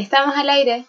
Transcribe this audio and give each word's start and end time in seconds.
Estamos 0.00 0.34
al 0.34 0.48
aire. 0.48 0.86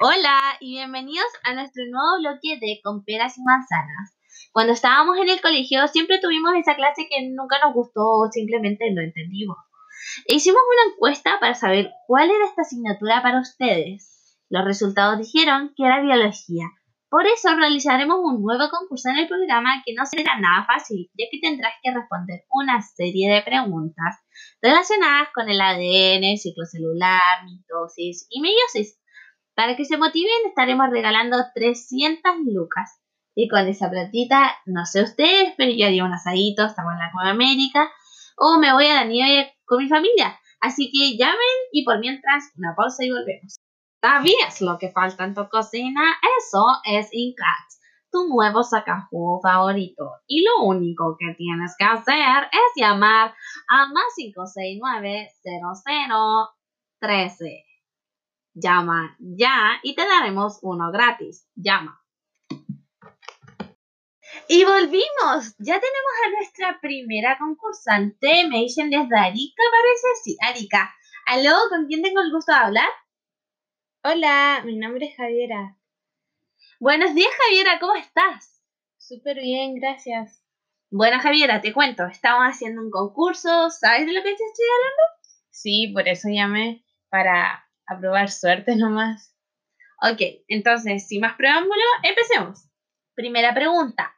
Hola 0.00 0.38
y 0.60 0.72
bienvenidos 0.72 1.24
a 1.44 1.54
nuestro 1.54 1.82
nuevo 1.90 2.18
bloque 2.20 2.58
de 2.60 2.78
Con 2.84 3.02
peras 3.02 3.38
y 3.38 3.42
manzanas. 3.42 4.18
Cuando 4.52 4.74
estábamos 4.74 5.16
en 5.16 5.30
el 5.30 5.40
colegio 5.40 5.88
siempre 5.88 6.20
tuvimos 6.20 6.52
esa 6.56 6.76
clase 6.76 7.08
que 7.08 7.26
nunca 7.30 7.56
nos 7.64 7.72
gustó 7.72 8.02
o 8.02 8.30
simplemente 8.30 8.92
no 8.92 9.00
entendimos. 9.00 9.56
E 10.26 10.34
hicimos 10.34 10.60
una 10.60 10.92
encuesta 10.92 11.40
para 11.40 11.54
saber 11.54 11.90
cuál 12.06 12.30
era 12.30 12.44
esta 12.44 12.60
asignatura 12.60 13.22
para 13.22 13.40
ustedes. 13.40 14.36
Los 14.50 14.62
resultados 14.66 15.16
dijeron 15.16 15.72
que 15.74 15.86
era 15.86 16.02
biología. 16.02 16.66
Por 17.10 17.26
eso 17.26 17.54
realizaremos 17.56 18.18
un 18.22 18.42
nuevo 18.42 18.68
concurso 18.68 19.08
en 19.08 19.16
el 19.16 19.28
programa 19.28 19.82
que 19.84 19.94
no 19.94 20.04
será 20.04 20.38
nada 20.38 20.66
fácil, 20.66 21.10
ya 21.14 21.24
que 21.30 21.40
tendrás 21.40 21.72
que 21.82 21.94
responder 21.94 22.44
una 22.50 22.82
serie 22.82 23.32
de 23.32 23.42
preguntas 23.42 24.16
relacionadas 24.60 25.28
con 25.34 25.48
el 25.48 25.58
ADN, 25.58 26.36
ciclo 26.36 26.66
celular, 26.66 27.44
mitosis 27.46 28.26
y 28.28 28.42
meiosis. 28.42 29.00
Para 29.54 29.74
que 29.74 29.86
se 29.86 29.96
motiven 29.96 30.46
estaremos 30.46 30.90
regalando 30.90 31.38
300 31.54 32.40
lucas. 32.44 33.00
Y 33.34 33.48
con 33.48 33.66
esa 33.68 33.88
platita, 33.88 34.56
no 34.66 34.84
sé 34.84 35.02
ustedes, 35.02 35.54
pero 35.56 35.72
yo 35.72 35.86
haría 35.86 36.04
un 36.04 36.12
asadito, 36.12 36.66
estamos 36.66 36.92
en 36.92 36.98
la 36.98 37.10
Copa 37.12 37.30
América, 37.30 37.88
o 38.36 38.58
me 38.58 38.72
voy 38.72 38.86
a 38.86 38.96
la 38.96 39.04
nieve 39.04 39.56
con 39.64 39.82
mi 39.82 39.88
familia. 39.88 40.38
Así 40.60 40.90
que 40.92 41.16
llamen 41.16 41.56
y 41.72 41.84
por 41.84 42.00
mientras 42.00 42.52
una 42.56 42.74
pausa 42.76 43.04
y 43.04 43.10
volvemos. 43.10 43.58
¿Sabías 44.00 44.60
lo 44.60 44.78
que 44.78 44.90
falta 44.90 45.24
en 45.24 45.34
tu 45.34 45.48
cocina? 45.48 46.02
Eso 46.38 46.64
es 46.84 47.08
Incats 47.12 47.78
tu 48.10 48.28
nuevo 48.28 48.62
sacajugo 48.62 49.40
favorito. 49.40 50.12
Y 50.26 50.44
lo 50.44 50.64
único 50.64 51.16
que 51.18 51.34
tienes 51.34 51.74
que 51.78 51.84
hacer 51.84 52.44
es 52.50 52.72
llamar 52.76 53.34
al 53.68 53.92
más 53.92 54.14
569 54.16 55.30
0013. 57.00 57.64
Llama 58.54 59.16
ya 59.20 59.78
y 59.82 59.94
te 59.94 60.06
daremos 60.06 60.58
uno 60.62 60.90
gratis. 60.90 61.46
Llama. 61.54 62.02
Y 64.48 64.64
volvimos. 64.64 65.54
Ya 65.58 65.80
tenemos 65.80 66.12
a 66.24 66.30
nuestra 66.30 66.78
primera 66.80 67.38
concursante. 67.38 68.48
Me 68.48 68.58
dicen 68.58 68.90
desde 68.90 69.18
Arica, 69.18 69.62
parece. 69.70 70.08
Sí, 70.22 70.36
Arica. 70.40 70.94
¿Aló? 71.26 71.54
¿Con 71.68 71.86
quién 71.86 72.02
tengo 72.02 72.20
el 72.20 72.32
gusto 72.32 72.52
de 72.52 72.58
hablar? 72.58 72.88
Hola, 74.04 74.62
mi 74.64 74.76
nombre 74.76 75.06
es 75.06 75.16
Javiera. 75.16 75.76
Buenos 76.78 77.16
días, 77.16 77.30
Javiera, 77.36 77.80
¿cómo 77.80 77.96
estás? 77.96 78.62
Súper 78.96 79.40
bien, 79.40 79.74
gracias. 79.74 80.40
Bueno, 80.88 81.18
Javiera, 81.18 81.60
te 81.60 81.72
cuento, 81.72 82.06
estamos 82.06 82.44
haciendo 82.44 82.80
un 82.80 82.92
concurso, 82.92 83.70
¿sabes 83.70 84.06
de 84.06 84.12
lo 84.12 84.22
que 84.22 84.36
te 84.36 84.44
estoy 84.44 84.66
hablando? 84.76 85.02
Sí, 85.50 85.90
por 85.92 86.06
eso 86.06 86.28
llamé, 86.30 86.84
para 87.08 87.68
aprobar 87.88 88.30
suerte 88.30 88.76
nomás. 88.76 89.34
Ok, 90.00 90.20
entonces, 90.46 91.08
sin 91.08 91.20
más 91.20 91.34
preámbulo, 91.36 91.82
empecemos. 92.04 92.70
Primera 93.16 93.52
pregunta. 93.52 94.14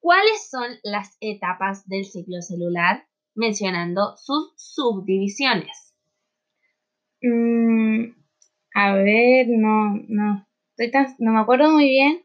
¿Cuáles 0.00 0.48
son 0.48 0.78
las 0.84 1.18
etapas 1.20 1.86
del 1.86 2.06
ciclo 2.06 2.40
celular? 2.40 3.06
Mencionando 3.34 4.16
sus 4.16 4.54
subdivisiones. 4.56 5.94
Mm, 7.20 8.21
a 8.74 8.94
ver, 8.94 9.46
no, 9.48 9.94
no, 10.08 10.46
no 11.18 11.32
me 11.32 11.40
acuerdo 11.40 11.70
muy 11.70 11.84
bien, 11.84 12.22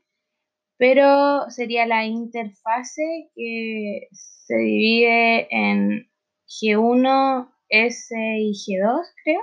pero 0.77 1.49
sería 1.49 1.85
la 1.85 2.05
interfase 2.05 3.29
que 3.35 4.07
se 4.11 4.55
divide 4.55 5.47
en 5.49 6.09
G1, 6.47 7.51
S 7.69 8.15
y 8.15 8.51
G2, 8.53 9.01
creo. 9.23 9.41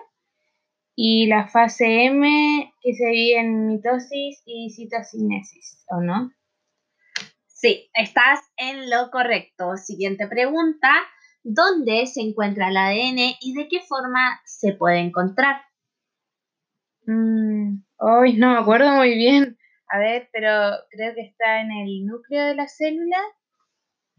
Y 0.97 1.27
la 1.27 1.49
fase 1.49 2.05
M 2.05 2.73
que 2.81 2.95
se 2.95 3.07
divide 3.07 3.41
en 3.41 3.67
mitosis 3.67 4.43
y 4.47 4.71
citocinesis, 4.71 5.85
¿o 5.89 6.01
no? 6.01 6.31
Sí, 7.49 7.91
estás 7.95 8.41
en 8.57 8.89
lo 8.91 9.11
correcto. 9.11 9.77
Siguiente 9.77 10.29
pregunta. 10.29 10.89
¿Dónde 11.43 12.07
se 12.07 12.21
encuentra 12.21 12.69
el 12.69 12.77
ADN 12.77 13.37
y 13.41 13.55
de 13.55 13.69
qué 13.69 13.81
forma 13.81 14.41
se 14.47 14.73
puede 14.73 15.01
encontrar? 15.01 15.57
Mm, 17.07 17.83
no 18.39 18.53
me 18.53 18.59
acuerdo 18.59 18.91
muy 18.97 19.15
bien. 19.15 19.59
A 19.89 19.99
ver, 19.99 20.29
pero 20.33 20.51
creo 20.91 21.15
que 21.15 21.23
está 21.23 21.61
en 21.61 21.71
el 21.73 22.07
núcleo 22.07 22.47
de 22.47 22.55
la 22.55 22.67
célula 22.69 23.19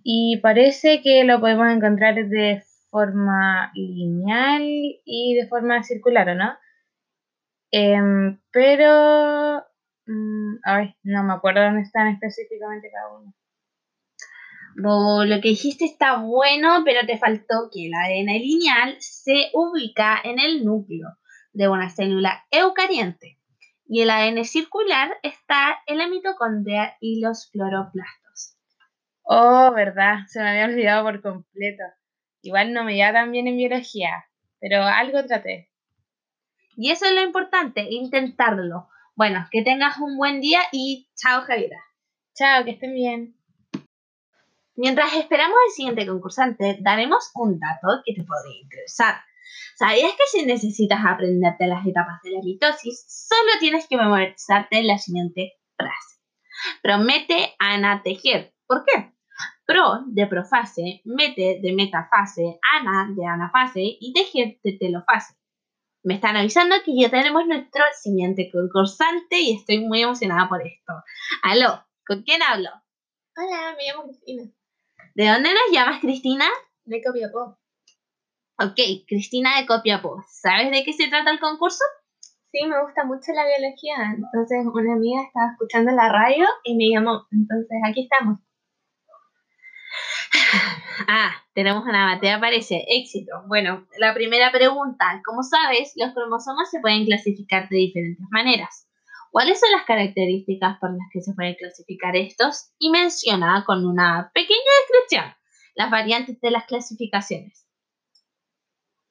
y 0.03 0.39
parece 0.41 1.01
que 1.01 1.23
lo 1.23 1.39
podemos 1.39 1.67
encontrar 1.71 2.15
de 2.15 2.63
forma 2.89 3.71
lineal 3.73 4.63
y 4.63 5.35
de 5.35 5.47
forma 5.47 5.83
circular, 5.83 6.29
¿o 6.29 6.35
no? 6.35 6.55
Em, 7.71 8.39
pero, 8.51 9.63
mm, 10.07 10.55
ay, 10.63 10.95
no 11.03 11.23
me 11.23 11.33
acuerdo 11.33 11.61
dónde 11.63 11.81
están 11.81 12.07
específicamente 12.07 12.89
cada 12.91 13.17
uno. 13.17 13.33
lo 15.25 15.41
que 15.41 15.49
dijiste 15.49 15.85
está 15.85 16.17
bueno, 16.17 16.83
pero 16.85 17.05
te 17.07 17.17
faltó 17.17 17.69
que 17.71 17.87
el 17.87 17.93
ADN 17.93 18.39
lineal 18.39 18.95
se 18.99 19.49
ubica 19.53 20.19
en 20.23 20.39
el 20.39 20.63
núcleo 20.65 21.07
de 21.55 21.69
una 21.69 21.89
célula 21.89 22.45
eucariente 22.51 23.39
y 23.87 24.01
el 24.01 24.09
ADN 24.09 24.43
circular 24.45 25.17
está 25.23 25.77
en 25.87 25.97
la 25.97 26.07
mitocondria 26.07 26.97
y 26.99 27.21
los 27.21 27.47
cloroplastos. 27.51 28.57
Oh, 29.23 29.71
verdad, 29.73 30.19
se 30.27 30.41
me 30.41 30.49
había 30.49 30.65
olvidado 30.65 31.03
por 31.03 31.21
completo. 31.21 31.83
Igual 32.41 32.73
no 32.73 32.83
me 32.83 32.97
iba 32.97 33.11
tan 33.11 33.31
bien 33.31 33.47
en 33.47 33.57
biología, 33.57 34.25
pero 34.59 34.83
algo 34.83 35.25
traté. 35.25 35.71
Y 36.75 36.91
eso 36.91 37.05
es 37.05 37.13
lo 37.13 37.21
importante, 37.21 37.87
intentarlo. 37.89 38.89
Bueno, 39.15 39.47
que 39.49 39.61
tengas 39.61 39.97
un 39.97 40.17
buen 40.17 40.41
día 40.41 40.59
y 40.71 41.09
chao 41.15 41.41
Javiera. 41.43 41.81
Chao, 42.33 42.65
que 42.65 42.71
estén 42.71 42.93
bien. 42.93 43.35
Mientras 44.75 45.13
esperamos 45.13 45.55
al 45.67 45.73
siguiente 45.73 46.05
concursante, 46.05 46.77
daremos 46.81 47.31
un 47.33 47.59
dato 47.59 48.01
que 48.05 48.13
te 48.13 48.23
podría 48.23 48.61
interesar. 48.61 49.15
¿Sabías 49.77 50.13
que 50.13 50.23
si 50.31 50.45
necesitas 50.45 50.99
aprenderte 51.05 51.67
las 51.67 51.85
etapas 51.85 52.21
de 52.23 52.31
la 52.31 52.41
mitosis, 52.41 53.05
solo 53.07 53.51
tienes 53.59 53.87
que 53.87 53.97
memorizarte 53.97 54.83
la 54.83 54.97
siguiente 54.97 55.53
frase? 55.77 56.21
Promete 56.81 57.55
anatejer. 57.59 58.53
¿Por 58.67 58.85
qué? 58.85 59.13
Pro 59.65 60.03
de 60.07 60.27
profase, 60.27 61.01
mete 61.05 61.59
de 61.61 61.73
metafase, 61.73 62.59
ana 62.73 63.09
de 63.15 63.25
anafase 63.25 63.81
y 63.81 64.13
tejer 64.13 64.59
de 64.63 64.77
telofase. 64.77 65.35
Me 66.03 66.13
están 66.15 66.37
avisando 66.37 66.75
que 66.85 66.95
ya 66.95 67.09
tenemos 67.09 67.47
nuestro 67.47 67.83
siguiente 67.99 68.51
concursante 68.51 69.39
y 69.39 69.55
estoy 69.55 69.79
muy 69.79 70.03
emocionada 70.03 70.47
por 70.47 70.61
esto. 70.61 70.93
Aló, 71.41 71.83
¿con 72.05 72.21
quién 72.21 72.43
hablo? 72.43 72.69
Hola, 73.35 73.75
me 73.75 73.85
llamo 73.85 74.03
Cristina. 74.03 74.43
¿De 75.15 75.27
dónde 75.27 75.49
nos 75.49 75.71
llamas, 75.71 75.99
Cristina? 76.01 76.45
De 76.83 77.01
Copiapó. 77.03 77.57
Ok, 78.57 78.79
Cristina 79.05 79.59
de 79.59 79.65
Copiapó, 79.65 80.23
¿sabes 80.29 80.71
de 80.71 80.83
qué 80.85 80.93
se 80.93 81.09
trata 81.09 81.29
el 81.29 81.41
concurso? 81.41 81.83
Sí, 82.53 82.65
me 82.65 82.81
gusta 82.81 83.03
mucho 83.03 83.33
la 83.33 83.45
biología. 83.45 84.15
Entonces, 84.15 84.65
una 84.65 84.93
amiga 84.93 85.23
estaba 85.23 85.51
escuchando 85.51 85.91
la 85.91 86.07
radio 86.07 86.45
y 86.63 86.77
me 86.77 86.87
llamó. 86.89 87.27
Entonces, 87.31 87.77
aquí 87.85 88.03
estamos. 88.03 88.39
Ah, 91.09 91.33
tenemos 91.53 91.83
una 91.83 92.05
batea, 92.05 92.39
parece. 92.39 92.85
Éxito. 92.87 93.43
Bueno, 93.47 93.85
la 93.99 94.13
primera 94.13 94.49
pregunta. 94.53 95.21
Como 95.25 95.43
sabes, 95.43 95.91
los 95.97 96.13
cromosomas 96.13 96.71
se 96.71 96.79
pueden 96.79 97.05
clasificar 97.05 97.67
de 97.67 97.75
diferentes 97.75 98.25
maneras. 98.31 98.87
¿Cuáles 99.29 99.59
son 99.59 99.71
las 99.71 99.83
características 99.83 100.79
por 100.79 100.91
las 100.91 101.07
que 101.11 101.19
se 101.21 101.33
pueden 101.33 101.55
clasificar 101.55 102.15
estos? 102.15 102.71
Y 102.79 102.89
menciona 102.89 103.65
con 103.65 103.85
una 103.85 104.31
pequeña 104.33 104.71
descripción 104.87 105.35
las 105.75 105.91
variantes 105.91 106.39
de 106.39 106.51
las 106.51 106.65
clasificaciones. 106.65 107.64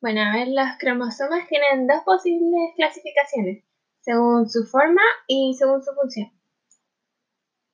Bueno, 0.05 0.21
a 0.21 0.35
ver, 0.35 0.49
los 0.49 0.69
cromosomas 0.79 1.49
tienen 1.49 1.87
dos 1.87 2.03
posibles 2.05 2.75
clasificaciones, 2.77 3.65
según 4.03 4.51
su 4.51 4.67
forma 4.67 5.01
y 5.27 5.55
según 5.59 5.83
su 5.83 5.95
función. 5.95 6.31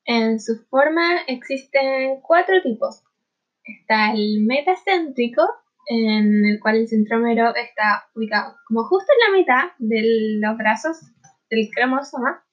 En 0.04 0.38
su 0.38 0.64
forma 0.70 1.22
existen 1.26 2.20
cuatro 2.20 2.62
tipos. 2.62 3.02
Está 3.64 4.12
el 4.12 4.44
metacéntrico, 4.46 5.42
en 5.88 6.46
el 6.46 6.60
cual 6.60 6.76
el 6.76 6.88
centrómero 6.88 7.52
está 7.56 8.08
ubicado 8.14 8.54
como 8.68 8.84
justo 8.84 9.12
en 9.12 9.32
la 9.32 9.36
mitad 9.36 9.64
de 9.80 10.38
los 10.40 10.56
brazos 10.56 11.00
del 11.50 11.68
cromosoma. 11.74 12.44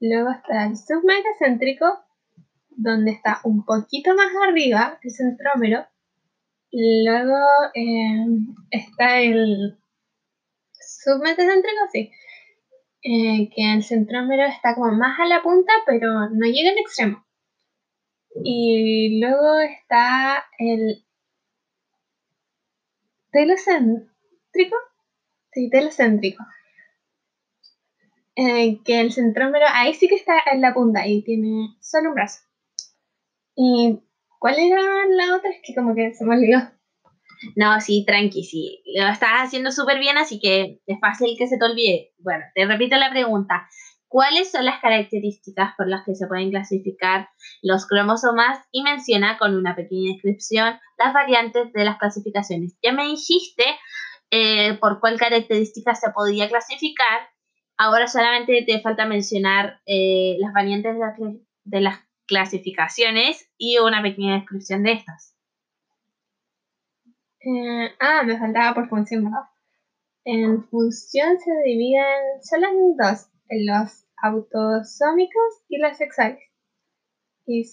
Luego 0.00 0.30
está 0.32 0.66
el 0.66 0.76
submetacéntrico, 0.76 1.86
donde 2.70 3.12
está 3.12 3.38
un 3.44 3.64
poquito 3.64 4.12
más 4.16 4.32
arriba 4.48 4.98
el 5.04 5.10
centrómero 5.12 5.86
Luego 6.76 7.38
eh, 7.72 8.26
está 8.72 9.20
el 9.20 9.78
submetacéntrico, 10.80 11.86
sí, 11.92 12.10
eh, 13.00 13.48
que 13.54 13.74
el 13.74 13.84
centrómero 13.84 14.42
está 14.42 14.74
como 14.74 14.90
más 14.90 15.20
a 15.20 15.26
la 15.26 15.40
punta, 15.40 15.72
pero 15.86 16.30
no 16.30 16.46
llega 16.46 16.72
al 16.72 16.78
extremo. 16.78 17.24
Y 18.42 19.20
luego 19.20 19.60
está 19.60 20.46
el 20.58 21.06
telocéntrico, 23.30 24.76
sí, 25.52 25.70
telocéntrico, 25.70 26.42
eh, 28.34 28.82
que 28.84 29.00
el 29.00 29.12
centrómero 29.12 29.66
ahí 29.68 29.94
sí 29.94 30.08
que 30.08 30.16
está 30.16 30.34
en 30.52 30.60
la 30.60 30.74
punta 30.74 31.06
y 31.06 31.22
tiene 31.22 31.76
solo 31.80 32.08
un 32.08 32.14
brazo. 32.16 32.40
¿Y 33.54 34.00
cuál 34.44 34.58
era 34.58 34.78
la 35.08 35.36
otra? 35.36 35.48
Es 35.48 35.62
que 35.62 35.74
como 35.74 35.94
que 35.94 36.12
se 36.12 36.22
me 36.26 36.36
olvidó. 36.36 36.58
No, 37.56 37.80
sí, 37.80 38.04
tranqui, 38.06 38.44
sí. 38.44 38.82
Lo 38.94 39.08
estás 39.08 39.30
haciendo 39.36 39.72
súper 39.72 39.98
bien, 39.98 40.18
así 40.18 40.38
que 40.38 40.82
es 40.86 41.00
fácil 41.00 41.34
que 41.38 41.46
se 41.46 41.56
te 41.56 41.64
olvide. 41.64 42.12
Bueno, 42.18 42.44
te 42.54 42.66
repito 42.66 42.94
la 42.96 43.08
pregunta. 43.08 43.66
¿Cuáles 44.06 44.50
son 44.52 44.66
las 44.66 44.82
características 44.82 45.72
por 45.78 45.88
las 45.88 46.04
que 46.04 46.14
se 46.14 46.26
pueden 46.26 46.50
clasificar 46.50 47.30
los 47.62 47.86
cromosomas? 47.86 48.58
Y 48.70 48.82
menciona 48.82 49.38
con 49.38 49.56
una 49.56 49.74
pequeña 49.74 50.12
descripción 50.12 50.78
las 50.98 51.14
variantes 51.14 51.72
de 51.72 51.84
las 51.86 51.96
clasificaciones. 51.96 52.76
Ya 52.82 52.92
me 52.92 53.06
dijiste 53.06 53.64
eh, 54.30 54.74
por 54.74 55.00
cuál 55.00 55.18
característica 55.18 55.94
se 55.94 56.10
podía 56.10 56.50
clasificar. 56.50 57.30
Ahora 57.78 58.08
solamente 58.08 58.62
te 58.66 58.82
falta 58.82 59.06
mencionar 59.06 59.80
eh, 59.86 60.36
las 60.38 60.52
variantes 60.52 60.96
de 61.64 61.80
las 61.80 62.03
clasificaciones 62.26 63.48
y 63.58 63.78
una 63.78 64.02
pequeña 64.02 64.36
descripción 64.36 64.82
de 64.82 64.92
estas. 64.92 65.34
Eh, 67.40 67.90
ah, 68.00 68.22
me 68.24 68.38
faltaba 68.38 68.74
por 68.74 68.88
función. 68.88 69.30
En 70.24 70.64
función 70.64 71.38
se 71.38 71.50
dividen 71.64 72.42
solo 72.42 72.68
en 72.68 72.96
dos, 72.96 73.28
en 73.48 73.66
los 73.66 74.06
autosómicos 74.22 75.62
y 75.68 75.78
los 75.78 75.96
sexuales. 75.96 76.40
Y 77.46 77.64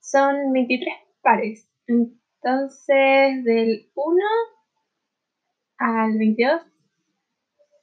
son 0.00 0.52
23 0.52 0.94
pares. 1.22 1.66
Entonces, 1.86 3.44
del 3.44 3.90
1 3.94 4.20
al 5.78 6.18
22, 6.18 6.62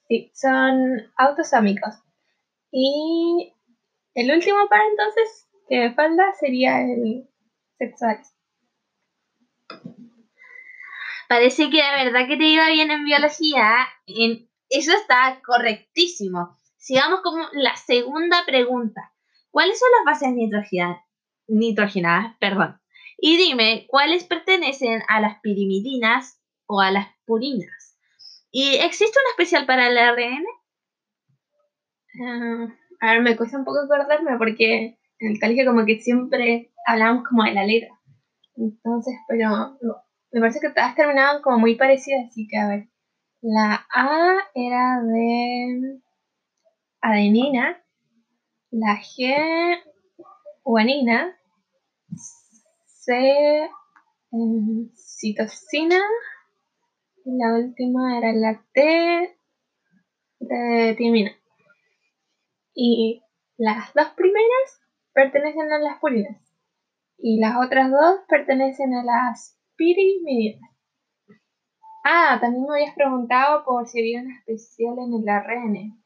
sí, 0.07 0.31
son 0.35 1.11
autosómicos. 1.17 1.95
Y 2.71 3.53
el 4.13 4.31
último 4.31 4.57
par 4.69 4.81
entonces 4.91 5.50
que 5.71 5.89
falta 5.93 6.33
sería 6.37 6.81
el 6.81 7.29
sexual. 7.77 8.19
Parece 11.29 11.69
que 11.69 11.77
la 11.77 12.03
verdad 12.03 12.27
que 12.27 12.35
te 12.35 12.43
iba 12.43 12.67
bien 12.67 12.91
en 12.91 13.05
biología. 13.05 13.87
En... 14.05 14.49
Eso 14.69 14.91
está 14.91 15.41
correctísimo. 15.45 16.57
Sigamos 16.75 17.21
con 17.21 17.41
la 17.53 17.77
segunda 17.77 18.43
pregunta. 18.45 19.13
¿Cuáles 19.49 19.79
son 19.79 19.87
las 19.97 20.19
bases 20.19 20.91
nitrogenadas? 21.47 22.35
Perdón. 22.41 22.81
Y 23.17 23.37
dime, 23.37 23.85
¿cuáles 23.87 24.25
pertenecen 24.25 25.01
a 25.07 25.21
las 25.21 25.39
pirimidinas 25.39 26.41
o 26.65 26.81
a 26.81 26.91
las 26.91 27.07
purinas? 27.25 27.97
¿Y 28.51 28.75
existe 28.75 29.17
una 29.17 29.29
especial 29.29 29.65
para 29.65 29.87
el 29.87 29.97
ARN? 29.97 30.45
Ah, 32.21 32.67
a 32.99 33.11
ver, 33.13 33.21
me 33.21 33.37
cuesta 33.37 33.57
un 33.57 33.63
poco 33.63 33.79
acordarme 33.79 34.37
porque 34.37 34.97
en 35.21 35.33
el 35.33 35.39
colegio 35.39 35.65
como 35.65 35.85
que 35.85 36.01
siempre 36.01 36.71
hablamos 36.85 37.23
como 37.27 37.43
de 37.43 37.53
la 37.53 37.63
letra. 37.63 37.89
Entonces, 38.55 39.13
pero 39.27 39.77
me 40.31 40.39
parece 40.39 40.59
que 40.59 40.69
todas 40.69 40.95
terminaban 40.95 41.41
como 41.41 41.59
muy 41.59 41.75
parecidas, 41.75 42.27
así 42.27 42.47
que 42.47 42.57
a 42.57 42.67
ver. 42.67 42.87
La 43.41 43.87
A 43.93 44.37
era 44.53 45.01
de 45.01 45.99
adenina, 47.01 47.83
la 48.69 48.97
G 48.97 49.81
guanina, 50.63 51.35
C 52.85 53.67
em, 54.31 54.89
citosina, 54.95 55.99
y 57.25 57.37
la 57.37 57.55
última 57.55 58.17
era 58.17 58.31
la 58.33 58.63
T 58.73 59.37
de 60.39 60.95
timina. 60.97 61.31
Y 62.73 63.23
las 63.57 63.93
dos 63.93 64.09
primeras 64.15 64.80
pertenecen 65.13 65.71
a 65.71 65.79
las 65.79 65.99
purinas 65.99 66.37
y 67.17 67.39
las 67.39 67.55
otras 67.63 67.91
dos 67.91 68.21
pertenecen 68.27 68.93
a 68.95 69.03
las 69.03 69.57
pirimidinas. 69.75 70.69
Ah, 72.03 72.37
también 72.41 72.65
me 72.65 72.79
habías 72.79 72.95
preguntado 72.95 73.63
por 73.63 73.87
si 73.87 73.99
había 73.99 74.21
una 74.21 74.35
especial 74.39 74.95
en 74.97 75.21
el 75.21 75.29
ARN. 75.29 76.03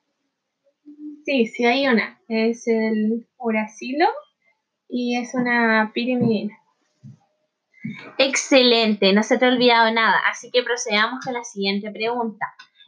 Sí, 1.26 1.46
sí 1.48 1.66
hay 1.66 1.88
una. 1.88 2.20
Es 2.28 2.68
el 2.68 3.28
uracilo 3.38 4.08
y 4.90 5.18
es 5.18 5.34
una 5.34 5.92
pirimidina. 5.94 6.54
Excelente, 8.18 9.14
no 9.14 9.24
se 9.24 9.38
te 9.38 9.46
ha 9.46 9.50
olvidado 9.50 9.92
nada. 9.92 10.20
Así 10.30 10.52
que 10.52 10.64
procedamos 10.64 11.24
con 11.24 11.34
la 11.34 11.44
siguiente 11.44 11.92
pregunta. 11.92 12.46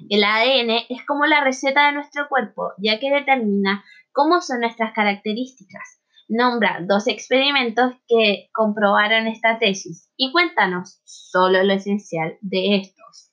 El 0.10 0.24
ADN 0.24 0.86
es 0.90 1.06
como 1.06 1.26
la 1.26 1.44
receta 1.44 1.88
de 1.88 1.94
nuestro 1.94 2.28
cuerpo, 2.28 2.74
ya 2.78 3.00
que 3.00 3.10
determina 3.10 3.84
cómo 4.12 4.42
son 4.42 4.60
nuestras 4.60 4.94
características. 4.94 6.02
Nombra 6.30 6.80
dos 6.86 7.08
experimentos 7.08 7.94
que 8.08 8.50
comprobaron 8.54 9.28
esta 9.28 9.60
tesis 9.60 10.12
y 10.18 10.32
cuéntanos 10.32 11.02
solo 11.06 11.64
lo 11.64 11.74
esencial 11.74 12.38
de 12.42 12.78
estos. 12.78 13.32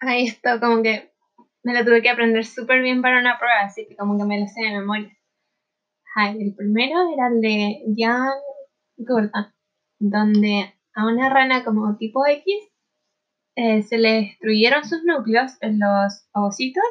Ahí 0.00 0.26
esto 0.26 0.58
como 0.60 0.82
que 0.82 1.12
me 1.62 1.74
lo 1.74 1.84
tuve 1.84 2.02
que 2.02 2.10
aprender 2.10 2.44
súper 2.44 2.82
bien 2.82 3.02
para 3.02 3.20
una 3.20 3.38
prueba, 3.38 3.60
así 3.64 3.86
que 3.88 3.96
como 3.96 4.18
que 4.18 4.24
me 4.24 4.40
lo 4.40 4.46
sé 4.46 4.60
de 4.60 4.78
memoria. 4.78 5.16
el 6.38 6.54
primero 6.56 7.12
era 7.12 7.28
el 7.28 7.40
de 7.40 7.82
Jan 7.96 8.32
Gordon, 8.96 9.52
donde 9.98 10.74
a 10.94 11.06
una 11.06 11.28
rana 11.28 11.64
como 11.64 11.96
tipo 11.96 12.26
X 12.26 12.44
eh, 13.56 13.82
se 13.82 13.98
le 13.98 14.12
destruyeron 14.20 14.84
sus 14.84 15.04
núcleos 15.04 15.52
en 15.60 15.78
los 15.78 16.28
ovocitos 16.32 16.84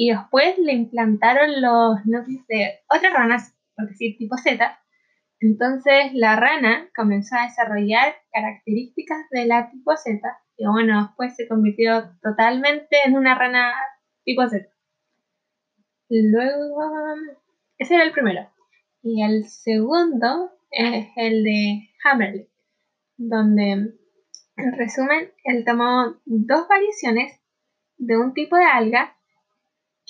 y 0.00 0.08
después 0.08 0.56
le 0.56 0.72
implantaron 0.72 1.60
los 1.60 2.06
núcleos 2.06 2.46
de 2.46 2.80
otras 2.88 3.12
ranas, 3.12 3.54
porque 3.76 3.92
sí, 3.96 4.16
tipo 4.16 4.34
Z. 4.38 4.80
Entonces 5.40 6.14
la 6.14 6.36
rana 6.36 6.88
comenzó 6.96 7.36
a 7.36 7.42
desarrollar 7.42 8.14
características 8.32 9.28
de 9.30 9.44
la 9.44 9.70
tipo 9.70 9.94
Z 9.94 10.18
y 10.56 10.66
bueno, 10.66 11.02
después 11.02 11.36
se 11.36 11.46
convirtió 11.46 12.16
totalmente 12.22 12.96
en 13.04 13.14
una 13.14 13.34
rana 13.34 13.74
tipo 14.24 14.48
Z. 14.48 14.66
Luego, 16.08 16.80
ese 17.76 17.96
era 17.96 18.04
el 18.04 18.12
primero. 18.12 18.48
Y 19.02 19.22
el 19.22 19.44
segundo 19.50 20.50
es 20.70 21.08
el 21.16 21.44
de 21.44 21.90
Hammerly, 22.04 22.48
donde 23.18 23.72
en 23.72 24.72
resumen 24.78 25.30
él 25.44 25.62
tomó 25.66 26.14
dos 26.24 26.68
variaciones 26.68 27.38
de 27.98 28.16
un 28.16 28.32
tipo 28.32 28.56
de 28.56 28.64
alga 28.64 29.14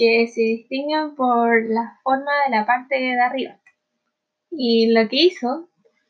que 0.00 0.28
se 0.28 0.40
distinguen 0.40 1.14
por 1.14 1.62
la 1.68 2.00
forma 2.02 2.32
de 2.46 2.56
la 2.56 2.64
parte 2.64 2.94
de 2.94 3.20
arriba. 3.20 3.60
Y 4.50 4.94
lo 4.94 5.06
que 5.10 5.16
hizo 5.16 5.68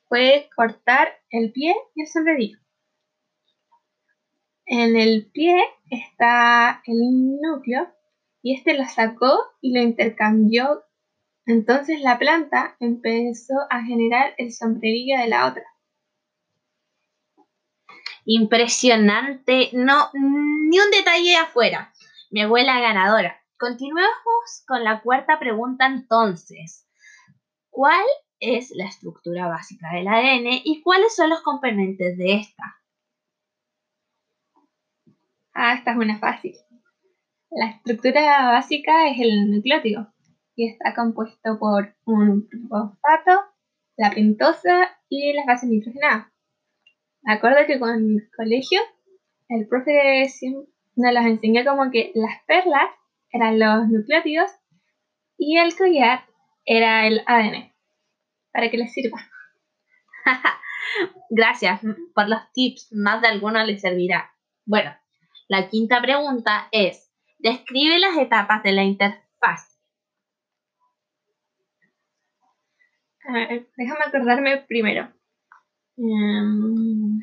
fue 0.08 0.48
cortar 0.54 1.08
el 1.28 1.50
pie 1.50 1.74
y 1.96 2.02
el 2.02 2.06
sombrerito. 2.06 2.60
En 4.64 4.94
el 4.94 5.28
pie 5.32 5.60
está 5.90 6.84
el 6.86 6.98
núcleo 7.42 7.92
y 8.42 8.54
este 8.54 8.74
lo 8.74 8.84
sacó 8.84 9.36
y 9.60 9.74
lo 9.74 9.82
intercambió. 9.82 10.84
Entonces 11.44 12.00
la 12.00 12.16
planta 12.16 12.76
empezó 12.78 13.54
a 13.70 13.82
generar 13.82 14.34
el 14.38 14.52
sombrerillo 14.52 15.18
de 15.18 15.26
la 15.26 15.48
otra. 15.48 15.64
Impresionante, 18.24 19.70
no, 19.72 20.10
ni 20.12 20.78
un 20.78 20.90
detalle 20.92 21.36
afuera. 21.38 21.92
Mi 22.30 22.42
abuela 22.42 22.78
ganadora. 22.78 23.39
Continuemos 23.60 24.64
con 24.66 24.84
la 24.84 25.02
cuarta 25.02 25.38
pregunta 25.38 25.84
entonces. 25.84 26.88
¿Cuál 27.68 28.06
es 28.38 28.70
la 28.74 28.86
estructura 28.86 29.48
básica 29.48 29.92
del 29.92 30.08
ADN 30.08 30.62
y 30.64 30.80
cuáles 30.80 31.14
son 31.14 31.28
los 31.28 31.42
componentes 31.42 32.16
de 32.16 32.36
esta? 32.36 32.64
Ah, 35.52 35.74
esta 35.74 35.90
es 35.90 35.96
una 35.98 36.18
fácil. 36.18 36.56
La 37.50 37.66
estructura 37.66 38.50
básica 38.50 39.10
es 39.10 39.20
el 39.20 39.50
nucleótido 39.50 40.10
y 40.56 40.70
está 40.70 40.94
compuesto 40.94 41.58
por 41.58 41.94
un 42.06 42.48
fosfato, 42.66 43.44
la 43.98 44.10
pentosa 44.10 44.88
y 45.10 45.34
las 45.34 45.44
bases 45.44 45.68
nitrogenadas. 45.68 46.32
Me 47.20 47.34
acuerdo 47.34 47.66
que 47.66 47.78
con 47.78 47.90
el 47.90 48.30
colegio 48.34 48.80
el 49.50 49.68
profe 49.68 50.26
nos 50.96 51.12
las 51.12 51.26
enseñó 51.26 51.62
como 51.66 51.90
que 51.90 52.10
las 52.14 52.42
perlas 52.46 52.88
eran 53.32 53.58
los 53.58 53.88
nucleótidos 53.88 54.50
y 55.36 55.58
el 55.58 55.76
collar 55.76 56.24
era 56.64 57.06
el 57.06 57.22
ADN. 57.26 57.72
Para 58.52 58.70
que 58.70 58.78
les 58.78 58.92
sirva. 58.92 59.18
Gracias 61.30 61.80
por 62.14 62.28
los 62.28 62.40
tips, 62.52 62.92
más 62.92 63.20
de 63.20 63.28
alguno 63.28 63.64
les 63.64 63.80
servirá. 63.80 64.34
Bueno, 64.66 64.94
la 65.48 65.68
quinta 65.68 66.00
pregunta 66.00 66.68
es, 66.72 67.12
describe 67.38 67.98
las 67.98 68.16
etapas 68.18 68.62
de 68.62 68.72
la 68.72 68.82
interfaz. 68.82 69.78
Déjame 73.76 74.04
acordarme 74.06 74.58
primero. 74.66 75.12
Em, 75.96 77.20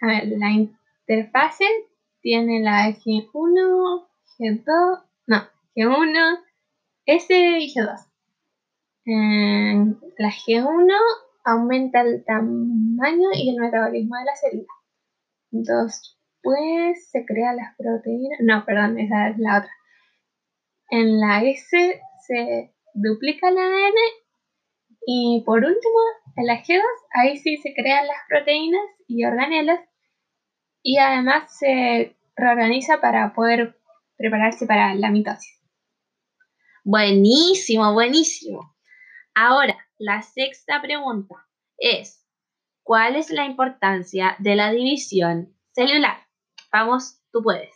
a 0.00 0.06
ver, 0.06 0.28
la 0.38 0.50
interfase 0.50 1.64
tiene 2.24 2.60
la 2.60 2.88
G1, 2.88 4.08
G2, 4.38 5.04
no, 5.26 5.36
G1, 5.76 6.38
S 7.04 7.58
y 7.60 7.74
G2. 7.74 8.00
En 9.04 10.00
la 10.16 10.30
G1 10.30 10.90
aumenta 11.44 12.00
el 12.00 12.24
tamaño 12.24 13.28
y 13.34 13.50
el 13.50 13.60
metabolismo 13.60 14.16
de 14.16 14.24
la 14.24 14.36
célula. 14.36 14.66
Después 15.50 17.10
se 17.10 17.26
crean 17.26 17.56
las 17.56 17.76
proteínas. 17.76 18.40
No, 18.40 18.64
perdón, 18.64 18.98
esa 18.98 19.28
es 19.28 19.38
la 19.38 19.58
otra. 19.58 19.70
En 20.88 21.20
la 21.20 21.42
S 21.42 22.00
se 22.26 22.74
duplica 22.94 23.50
el 23.50 23.58
ADN 23.58 23.98
y 25.06 25.42
por 25.44 25.58
último, 25.58 25.98
en 26.36 26.46
la 26.46 26.62
G2, 26.62 26.80
ahí 27.12 27.36
sí 27.36 27.58
se 27.58 27.74
crean 27.74 28.06
las 28.06 28.16
proteínas 28.30 28.86
y 29.06 29.26
organelas 29.26 29.80
y 30.84 30.98
además 30.98 31.56
se 31.58 32.14
reorganiza 32.36 33.00
para 33.00 33.32
poder 33.32 33.80
prepararse 34.16 34.66
para 34.66 34.94
la 34.94 35.10
mitosis. 35.10 35.58
Buenísimo, 36.84 37.94
buenísimo. 37.94 38.76
Ahora, 39.34 39.76
la 39.98 40.20
sexta 40.22 40.82
pregunta 40.82 41.34
es, 41.78 42.22
¿cuál 42.82 43.16
es 43.16 43.30
la 43.30 43.46
importancia 43.46 44.36
de 44.38 44.56
la 44.56 44.70
división 44.72 45.56
celular? 45.72 46.18
Vamos, 46.70 47.18
tú 47.32 47.42
puedes. 47.42 47.72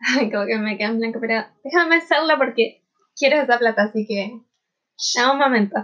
Ay, 0.18 0.30
como 0.30 0.44
que 0.46 0.58
me 0.58 0.76
queda 0.76 0.88
en 0.88 0.98
blanco, 0.98 1.20
pero 1.20 1.44
déjame 1.62 1.98
pensarla 1.98 2.36
porque 2.36 2.82
quiero 3.16 3.40
esa 3.40 3.58
plata, 3.58 3.84
así 3.84 4.04
que. 4.06 4.40
Dame 5.14 5.32
un 5.34 5.38
momento. 5.38 5.76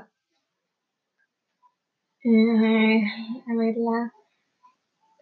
Eh, 2.24 3.02
a 3.46 3.54
ver, 3.56 3.74
la, 3.76 4.12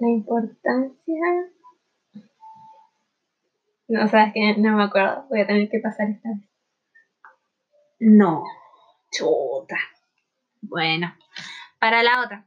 la 0.00 0.08
importancia. 0.08 1.20
No, 3.88 4.08
sabes 4.08 4.32
que 4.34 4.56
no 4.56 4.76
me 4.76 4.84
acuerdo. 4.84 5.26
Voy 5.28 5.40
a 5.40 5.46
tener 5.46 5.68
que 5.68 5.80
pasar 5.80 6.08
esta 6.10 6.28
vez. 6.28 6.48
No. 7.98 8.44
Chuta. 9.12 9.76
Bueno, 10.62 11.12
para 11.78 12.02
la 12.02 12.22
otra. 12.22 12.46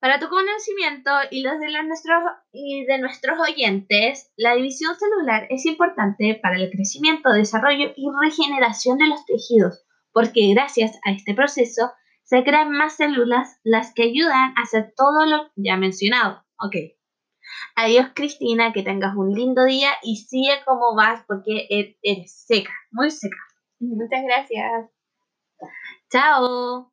Para 0.00 0.18
tu 0.18 0.28
conocimiento 0.28 1.10
y 1.30 1.42
los 1.42 1.60
de, 1.60 1.66
nuestros, 1.82 2.22
y 2.52 2.84
de 2.86 2.98
nuestros 2.98 3.38
oyentes, 3.38 4.32
la 4.36 4.54
división 4.54 4.94
celular 4.96 5.46
es 5.50 5.66
importante 5.66 6.38
para 6.42 6.56
el 6.56 6.70
crecimiento, 6.70 7.30
desarrollo 7.32 7.92
y 7.94 8.06
regeneración 8.22 8.96
de 8.96 9.08
los 9.08 9.24
tejidos, 9.26 9.84
porque 10.12 10.54
gracias 10.54 10.98
a 11.04 11.12
este 11.12 11.34
proceso 11.34 11.92
se 12.24 12.42
crean 12.44 12.70
más 12.70 12.96
células, 12.96 13.60
las 13.62 13.92
que 13.92 14.04
ayudan 14.04 14.54
a 14.56 14.62
hacer 14.62 14.94
todo 14.96 15.26
lo 15.26 15.50
ya 15.56 15.76
mencionado. 15.76 16.44
Ok. 16.60 16.76
Adiós 17.74 18.10
Cristina, 18.14 18.72
que 18.72 18.82
tengas 18.82 19.16
un 19.16 19.32
lindo 19.34 19.64
día 19.64 19.90
y 20.02 20.16
sigue 20.16 20.62
como 20.66 20.94
vas 20.94 21.24
porque 21.26 21.66
e-, 21.70 21.98
eres 22.02 22.44
seca, 22.46 22.72
muy 22.90 23.10
seca. 23.10 23.38
Muchas 23.80 24.22
gracias. 24.22 24.90
Chao. 26.10 26.92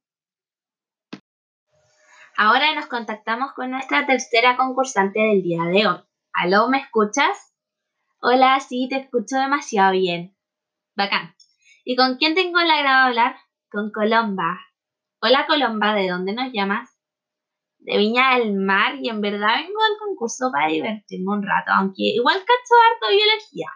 Ahora 2.37 2.73
nos 2.75 2.85
contactamos 2.85 3.53
con 3.53 3.71
nuestra 3.71 4.05
tercera 4.05 4.55
concursante 4.57 5.19
del 5.19 5.41
día 5.41 5.63
de 5.63 5.87
hoy. 5.87 5.97
¿Aló, 6.33 6.69
me 6.69 6.77
escuchas? 6.77 7.55
Hola, 8.21 8.59
sí, 8.59 8.87
te 8.89 8.97
escucho 8.97 9.37
demasiado 9.37 9.91
bien. 9.91 10.37
Bacán. 10.95 11.35
¿Y 11.83 11.95
con 11.95 12.17
quién 12.17 12.35
tengo 12.35 12.59
el 12.59 12.69
agrado 12.69 13.03
de 13.03 13.07
hablar? 13.07 13.35
Con 13.69 13.91
Colomba. 13.91 14.59
Hola, 15.19 15.45
Colomba, 15.47 15.93
¿de 15.95 16.09
dónde 16.09 16.33
nos 16.33 16.53
llamas? 16.53 16.96
De 17.87 17.97
Viña 17.97 18.37
del 18.37 18.53
Mar 18.53 18.95
y 19.01 19.07
en 19.07 19.21
verdad 19.21 19.63
vengo 19.63 19.81
al 19.81 19.97
concurso 19.97 20.51
para 20.51 20.67
divertirme 20.67 21.37
un 21.37 21.41
rato, 21.41 21.71
aunque 21.71 22.03
igual 22.03 22.37
cacho 22.39 22.75
harto 22.85 23.15
biología. 23.15 23.67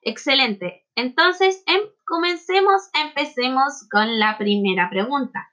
Excelente. 0.00 0.86
Entonces, 0.94 1.62
em, 1.66 1.82
comencemos, 2.06 2.88
empecemos 2.94 3.86
con 3.90 4.18
la 4.18 4.38
primera 4.38 4.88
pregunta. 4.88 5.46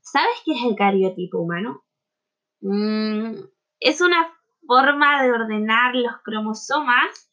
¿Sabes 0.00 0.36
qué 0.44 0.52
es 0.52 0.62
el 0.62 0.76
cariotipo 0.76 1.40
humano? 1.40 1.82
Mm, 2.60 3.40
es 3.80 4.00
una 4.00 4.32
forma 4.64 5.24
de 5.24 5.32
ordenar 5.32 5.96
los 5.96 6.12
cromosomas 6.22 7.28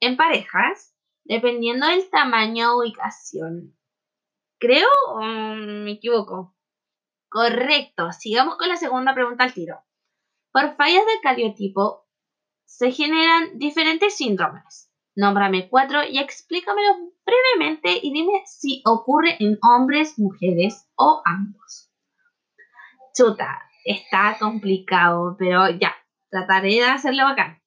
en 0.00 0.16
parejas 0.16 0.92
dependiendo 1.22 1.86
del 1.86 2.10
tamaño 2.10 2.72
o 2.72 2.80
ubicación. 2.80 3.76
¿Creo 4.58 4.88
o 5.14 5.20
me 5.20 5.92
equivoco? 5.92 6.56
Correcto. 7.30 8.12
Sigamos 8.12 8.56
con 8.56 8.68
la 8.68 8.76
segunda 8.76 9.14
pregunta 9.14 9.44
al 9.44 9.54
tiro. 9.54 9.80
Por 10.52 10.74
fallas 10.76 11.06
del 11.06 11.20
cariotipo 11.22 12.08
se 12.64 12.90
generan 12.90 13.56
diferentes 13.58 14.16
síndromes. 14.16 14.90
Nómbrame 15.14 15.68
cuatro 15.68 16.02
y 16.02 16.18
explícamelo 16.18 17.12
brevemente 17.24 18.00
y 18.02 18.12
dime 18.12 18.42
si 18.46 18.82
ocurre 18.84 19.36
en 19.38 19.58
hombres, 19.62 20.18
mujeres 20.18 20.88
o 20.96 21.22
ambos. 21.24 21.92
Chuta, 23.14 23.62
está 23.84 24.36
complicado, 24.38 25.36
pero 25.38 25.68
ya, 25.70 25.94
trataré 26.30 26.74
de 26.74 26.84
hacerlo 26.84 27.24
bacán. 27.24 27.62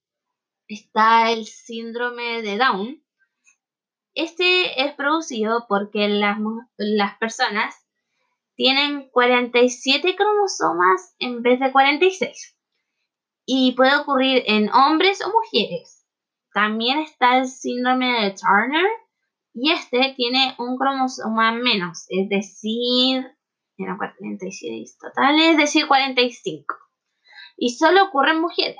Está 0.68 1.32
el 1.32 1.46
síndrome 1.46 2.42
de 2.42 2.58
Down. 2.58 3.04
Este 4.14 4.84
es 4.84 4.94
producido 4.94 5.66
porque 5.70 6.10
las, 6.10 6.38
las 6.78 7.18
personas 7.18 7.83
tienen 8.56 9.10
47 9.10 10.16
cromosomas 10.16 11.16
en 11.20 11.42
vez 11.42 11.60
de 11.60 11.72
46 11.72 12.58
y 13.46 13.74
puede 13.74 13.96
ocurrir 13.98 14.44
en 14.46 14.72
hombres 14.72 15.20
o 15.26 15.32
mujeres. 15.32 16.06
También 16.54 17.00
está 17.00 17.40
el 17.40 17.48
síndrome 17.48 18.22
de 18.22 18.32
Turner 18.32 18.90
y 19.54 19.72
este 19.72 20.14
tiene 20.16 20.56
un 20.60 20.78
cromosoma 20.78 21.52
menos, 21.52 22.06
es 22.10 22.30
decir, 22.30 23.26
eran 23.78 23.98
47 23.98 24.86
totales, 25.00 25.52
es 25.52 25.58
decir, 25.58 25.88
45. 25.88 26.76
Y 27.58 27.76
solo 27.76 28.06
ocurre 28.06 28.32
en 28.32 28.42
mujeres. 28.42 28.78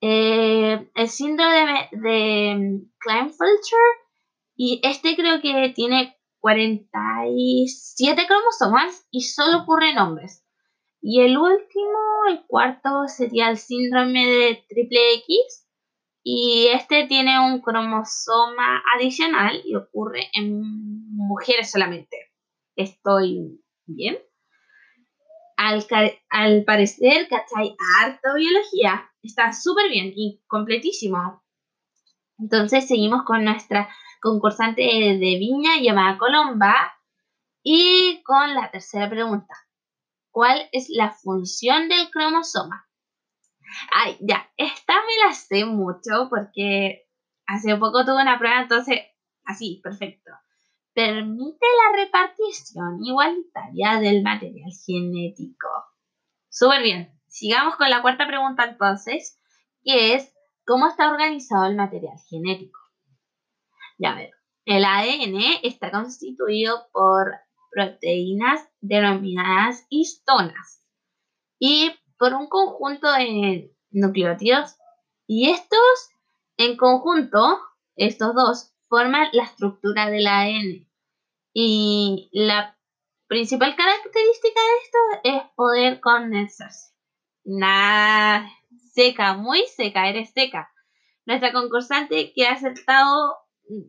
Eh, 0.00 0.90
el 0.94 1.08
síndrome 1.08 1.88
de, 1.92 1.98
de 1.98 2.80
Klinefelter 2.98 3.78
y 4.54 4.80
este 4.84 5.16
creo 5.16 5.40
que 5.40 5.72
tiene 5.74 6.16
47 6.44 8.26
cromosomas 8.26 9.06
y 9.10 9.22
solo 9.22 9.62
ocurre 9.62 9.92
en 9.92 9.98
hombres. 9.98 10.44
Y 11.00 11.22
el 11.22 11.38
último, 11.38 11.98
el 12.28 12.44
cuarto, 12.46 13.08
sería 13.08 13.48
el 13.48 13.56
síndrome 13.56 14.26
de 14.26 14.64
triple 14.68 15.14
X, 15.14 15.66
y 16.22 16.68
este 16.70 17.06
tiene 17.06 17.40
un 17.40 17.62
cromosoma 17.62 18.82
adicional 18.94 19.62
y 19.64 19.74
ocurre 19.74 20.28
en 20.34 20.60
mujeres 21.16 21.70
solamente. 21.70 22.14
¿Estoy 22.76 23.58
bien? 23.86 24.18
Al, 25.56 25.82
al 26.28 26.64
parecer, 26.64 27.26
¿cachai? 27.26 27.74
Harta 28.02 28.34
biología. 28.34 29.10
Está 29.22 29.54
súper 29.54 29.88
bien 29.88 30.12
y 30.14 30.42
completísimo. 30.46 31.42
Entonces 32.38 32.88
seguimos 32.88 33.24
con 33.24 33.44
nuestra 33.44 33.88
concursante 34.20 34.82
de 34.82 35.36
viña 35.38 35.78
llamada 35.80 36.18
Colomba 36.18 36.92
y 37.62 38.22
con 38.24 38.54
la 38.54 38.70
tercera 38.70 39.08
pregunta. 39.08 39.54
¿Cuál 40.30 40.68
es 40.72 40.88
la 40.88 41.10
función 41.12 41.88
del 41.88 42.10
cromosoma? 42.10 42.88
Ay, 43.92 44.16
ya, 44.20 44.50
esta 44.56 44.94
me 44.94 45.26
la 45.26 45.32
sé 45.34 45.64
mucho 45.64 46.28
porque 46.28 47.06
hace 47.46 47.76
poco 47.76 48.04
tuve 48.04 48.22
una 48.22 48.38
prueba, 48.38 48.60
entonces, 48.60 49.00
así, 49.44 49.80
perfecto. 49.82 50.32
Permite 50.92 51.66
la 51.84 52.04
repartición 52.04 53.04
igualitaria 53.04 54.00
del 54.00 54.22
material 54.22 54.70
genético. 54.86 55.68
Súper 56.48 56.82
bien. 56.82 57.20
Sigamos 57.26 57.76
con 57.76 57.90
la 57.90 58.00
cuarta 58.00 58.26
pregunta 58.26 58.64
entonces, 58.64 59.40
que 59.82 60.14
es, 60.14 60.33
¿cómo 60.66 60.88
está 60.88 61.10
organizado 61.10 61.66
el 61.66 61.76
material 61.76 62.16
genético? 62.28 62.78
Ya 63.98 64.14
ver, 64.14 64.30
el 64.64 64.84
ADN 64.84 65.38
está 65.62 65.90
constituido 65.90 66.86
por 66.92 67.34
proteínas 67.70 68.68
denominadas 68.80 69.86
histonas 69.88 70.82
y 71.58 71.92
por 72.18 72.34
un 72.34 72.48
conjunto 72.48 73.12
de 73.12 73.72
nucleótidos 73.90 74.76
y 75.26 75.50
estos 75.50 76.14
en 76.56 76.76
conjunto, 76.76 77.58
estos 77.96 78.34
dos, 78.34 78.72
forman 78.88 79.28
la 79.32 79.44
estructura 79.44 80.08
del 80.08 80.26
ADN. 80.26 80.88
Y 81.52 82.28
la 82.32 82.78
principal 83.26 83.74
característica 83.74 84.60
de 84.60 84.76
esto 84.84 84.98
es 85.24 85.52
poder 85.56 86.00
condensarse. 86.00 86.93
Nada, 87.44 88.50
seca, 88.92 89.34
muy 89.34 89.64
seca, 89.66 90.08
eres 90.08 90.30
seca. 90.32 90.70
Nuestra 91.26 91.52
concursante 91.52 92.32
que 92.34 92.46
ha 92.46 92.52
acertado 92.52 93.36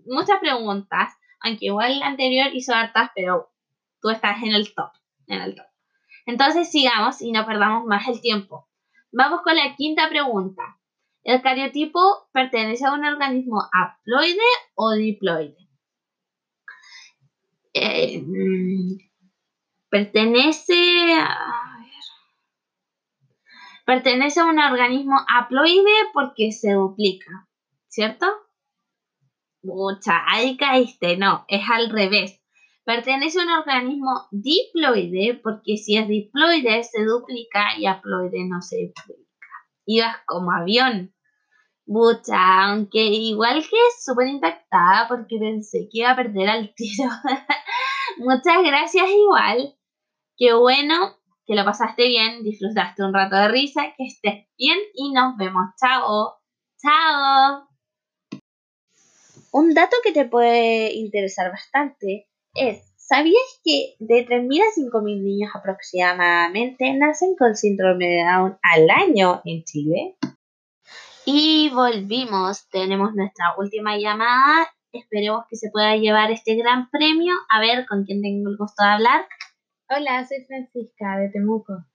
muchas 0.06 0.40
preguntas, 0.40 1.14
aunque 1.42 1.68
igual 1.68 2.00
la 2.00 2.08
anterior 2.08 2.54
hizo 2.54 2.74
hartas, 2.74 3.12
pero 3.16 3.52
tú 4.02 4.10
estás 4.10 4.42
en 4.44 4.54
el 4.54 4.74
top, 4.74 4.92
en 5.28 5.42
el 5.42 5.56
top. 5.56 5.66
Entonces 6.26 6.72
sigamos 6.72 7.22
y 7.22 7.32
no 7.32 7.46
perdamos 7.46 7.86
más 7.86 8.08
el 8.08 8.20
tiempo. 8.22 8.68
Vamos 9.12 9.42
con 9.42 9.56
la 9.56 9.76
quinta 9.76 10.10
pregunta. 10.10 10.80
¿El 11.24 11.42
cariotipo 11.42 12.00
pertenece 12.32 12.86
a 12.86 12.94
un 12.94 13.06
organismo 13.06 13.62
haploide 13.72 14.42
o 14.76 14.92
diploide? 14.94 15.58
Eh, 17.74 18.22
mm, 18.22 18.98
pertenece 19.90 21.14
a, 21.20 21.75
pertenece 23.86 24.40
a 24.40 24.46
un 24.46 24.60
organismo 24.60 25.16
haploide 25.28 25.94
porque 26.14 26.52
se 26.52 26.74
duplica, 26.74 27.48
¿cierto? 27.88 28.26
Mucha, 29.64 30.22
ahí 30.28 30.58
caíste, 30.58 31.18
no, 31.18 31.46
es 31.48 31.62
al 31.70 31.90
revés. 31.90 32.42
Pertenece 32.84 33.40
a 33.40 33.44
un 33.44 33.52
organismo 33.52 34.28
diploide 34.32 35.40
porque 35.42 35.78
si 35.78 35.98
es 35.98 36.08
diploide 36.08 36.84
se 36.84 37.04
duplica 37.04 37.78
y 37.78 37.86
haploide 37.86 38.46
no 38.48 38.62
se 38.62 38.88
duplica. 38.88 39.24
Ibas 39.86 40.18
como 40.26 40.52
avión. 40.52 41.12
Mucha, 41.88 42.64
aunque 42.66 43.00
igual 43.00 43.62
que 43.62 43.78
súper 44.04 44.28
impactada 44.28 45.08
porque 45.08 45.38
pensé 45.40 45.88
que 45.92 46.00
iba 46.00 46.12
a 46.12 46.16
perder 46.16 46.50
al 46.50 46.74
tiro. 46.74 47.10
Muchas 48.18 48.64
gracias 48.64 49.10
igual. 49.10 49.76
Qué 50.38 50.54
bueno 50.54 51.16
que 51.46 51.56
lo 51.56 51.64
pasaste 51.64 52.08
bien, 52.08 52.44
disfrutaste 52.44 53.04
un 53.04 53.14
rato 53.14 53.36
de 53.36 53.48
risa, 53.48 53.94
que 53.98 54.06
estés 54.06 54.48
bien 54.58 54.78
y 54.94 55.12
nos 55.12 55.38
vemos. 55.38 55.66
Chao. 55.80 56.36
Chao. 56.82 57.68
Un 59.52 59.74
dato 59.74 59.96
que 60.04 60.12
te 60.12 60.26
puede 60.26 60.94
interesar 60.94 61.50
bastante 61.52 62.28
es, 62.56 62.94
¿sabías 62.98 63.62
que 63.64 63.96
de 64.00 64.28
3.000 64.28 64.62
a 64.62 65.00
5.000 65.00 65.24
niños 65.24 65.52
aproximadamente 65.54 66.94
nacen 66.94 67.36
con 67.38 67.56
síndrome 67.56 68.08
de 68.08 68.24
Down 68.24 68.58
al 68.62 68.90
año 68.90 69.42
en 69.46 69.64
Chile? 69.64 70.18
Y 71.26 71.70
volvimos, 71.70 72.68
tenemos 72.70 73.14
nuestra 73.16 73.56
última 73.58 73.98
llamada, 73.98 74.68
esperemos 74.92 75.46
que 75.50 75.56
se 75.56 75.70
pueda 75.72 75.96
llevar 75.96 76.32
este 76.32 76.56
gran 76.56 76.90
premio, 76.90 77.34
a 77.50 77.60
ver 77.60 77.86
con 77.88 78.04
quién 78.04 78.22
tengo 78.22 78.50
el 78.50 78.58
gusto 78.58 78.84
de 78.84 78.90
hablar. 78.90 79.26
Hola, 79.88 80.26
soy 80.26 80.44
Francisca 80.46 81.20
de 81.20 81.30
Temuco. 81.30 81.86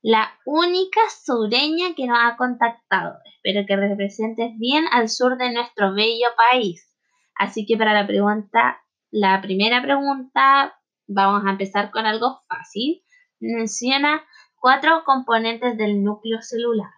La 0.00 0.32
única 0.46 1.00
sureña 1.22 1.94
que 1.94 2.06
nos 2.06 2.18
ha 2.18 2.38
contactado. 2.38 3.18
Espero 3.34 3.66
que 3.66 3.76
representes 3.76 4.56
bien 4.56 4.86
al 4.90 5.10
sur 5.10 5.36
de 5.36 5.52
nuestro 5.52 5.92
bello 5.92 6.28
país. 6.38 6.90
Así 7.34 7.66
que 7.66 7.76
para 7.76 7.92
la 7.92 8.06
pregunta, 8.06 8.80
la 9.10 9.42
primera 9.42 9.82
pregunta, 9.82 10.74
vamos 11.06 11.44
a 11.44 11.50
empezar 11.50 11.90
con 11.90 12.06
algo 12.06 12.40
fácil. 12.48 13.02
Menciona 13.40 14.24
cuatro 14.58 15.04
componentes 15.04 15.76
del 15.76 16.02
núcleo 16.02 16.40
celular. 16.40 16.92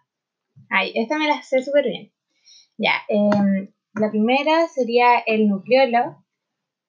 Ay, 0.70 0.92
esta 0.94 1.18
me 1.18 1.26
la 1.26 1.42
sé 1.42 1.60
súper 1.60 1.86
bien. 1.86 2.12
Ya, 2.78 3.02
em, 3.08 3.74
la 3.94 4.10
primera 4.12 4.68
sería 4.68 5.18
el 5.18 5.48
nucleolo. 5.48 6.24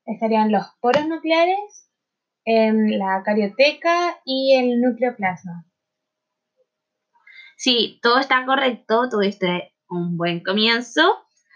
Estarían 0.05 0.51
los 0.51 0.67
poros 0.79 1.08
nucleares, 1.08 1.86
en 2.46 2.98
la 3.00 3.24
carioteca 3.24 4.20
y 4.24 4.56
el 4.56 4.80
nucleoplasma. 4.80 5.66
Sí, 7.58 8.00
todo 8.02 8.20
está 8.20 8.46
correcto, 8.46 9.10
tuviste 9.10 9.74
un 9.90 10.18
buen 10.18 10.44
comienzo. 10.44 11.02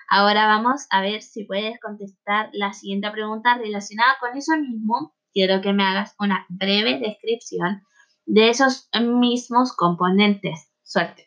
Ahora 0.10 0.48
vamos 0.48 0.88
a 0.89 1.01
ver 1.01 1.22
si 1.22 1.43
puedes 1.43 1.79
contestar 1.79 2.50
la 2.53 2.74
siguiente 2.74 3.12
pregunta 3.12 3.58
relacionada 3.58 4.15
con 4.19 4.36
eso 4.36 4.58
mismo. 4.58 5.13
Quiero 5.31 5.62
que 5.62 5.74
me 5.74 5.84
hagas 5.84 6.15
una 6.19 6.46
breve 6.50 7.00
descripción 7.00 7.84
de 8.25 8.50
esos 8.50 8.89
mismos 9.00 9.75
componentes. 9.75 10.72
Suerte. 10.84 11.25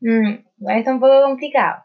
Mm, 0.00 0.44
está 0.68 0.92
un 0.92 1.00
poco 1.00 1.22
complicado, 1.22 1.82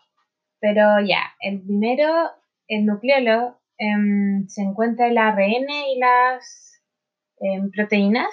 pero 0.60 1.00
ya, 1.08 1.22
el 1.40 1.62
primero, 1.62 2.32
el 2.68 2.86
nucleolo, 2.86 3.62
em, 3.78 4.46
se 4.50 4.62
encuentra 4.62 5.08
el 5.08 5.18
ARN 5.18 5.70
y 5.70 6.00
las 6.00 6.69
en 7.40 7.72
proteínas 7.72 8.30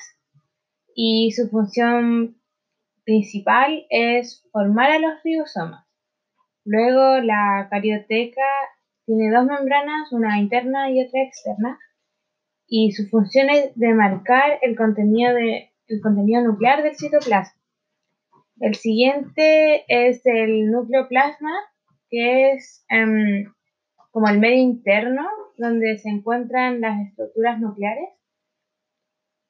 y 0.95 1.33
su 1.33 1.49
función 1.49 2.41
principal 3.05 3.87
es 3.91 4.47
formar 4.51 4.91
a 4.91 4.99
los 4.99 5.23
ribosomas. 5.23 5.87
Luego 6.65 7.21
la 7.21 7.69
carioteca 7.71 8.43
tiene 9.05 9.31
dos 9.31 9.47
membranas, 9.47 10.11
una 10.11 10.41
interna 10.41 10.91
y 10.91 11.01
otra 11.01 11.23
externa, 11.23 11.79
y 12.67 12.91
su 12.93 13.09
función 13.09 13.51
es 13.51 13.75
de 13.77 13.95
marcar 13.95 14.59
el 14.63 14.77
contenido, 14.77 15.33
de, 15.35 15.71
el 15.87 16.01
contenido 16.01 16.43
nuclear 16.43 16.83
del 16.83 16.97
citoplasma. 16.97 17.55
El 18.59 18.75
siguiente 18.75 19.85
es 19.87 20.25
el 20.25 20.71
nucleoplasma, 20.71 21.53
que 22.11 22.53
es 22.53 22.85
em, 22.89 23.53
como 24.11 24.29
el 24.29 24.41
medio 24.41 24.63
interno 24.63 25.29
donde 25.57 25.99
se 25.99 26.09
encuentran 26.09 26.81
las 26.81 27.07
estructuras 27.07 27.61
nucleares. 27.61 28.09